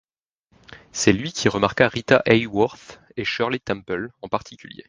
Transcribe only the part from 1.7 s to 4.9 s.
Rita Hayworth et Shirley Temple en particulier.